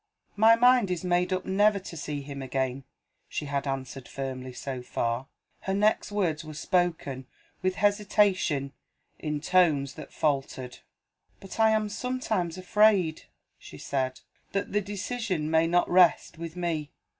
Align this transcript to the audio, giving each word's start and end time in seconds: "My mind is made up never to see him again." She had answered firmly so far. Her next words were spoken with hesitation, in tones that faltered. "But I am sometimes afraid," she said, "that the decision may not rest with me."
"My 0.35 0.55
mind 0.55 0.89
is 0.89 1.03
made 1.03 1.31
up 1.31 1.45
never 1.45 1.77
to 1.77 1.95
see 1.95 2.23
him 2.23 2.41
again." 2.41 2.85
She 3.29 3.45
had 3.45 3.67
answered 3.67 4.07
firmly 4.07 4.51
so 4.51 4.81
far. 4.81 5.27
Her 5.59 5.75
next 5.75 6.11
words 6.11 6.43
were 6.43 6.55
spoken 6.55 7.27
with 7.61 7.75
hesitation, 7.75 8.71
in 9.19 9.39
tones 9.41 9.93
that 9.93 10.11
faltered. 10.11 10.79
"But 11.39 11.59
I 11.59 11.69
am 11.69 11.87
sometimes 11.87 12.57
afraid," 12.57 13.25
she 13.59 13.77
said, 13.77 14.21
"that 14.53 14.71
the 14.73 14.81
decision 14.81 15.51
may 15.51 15.67
not 15.67 15.87
rest 15.87 16.39
with 16.39 16.55
me." 16.55 16.89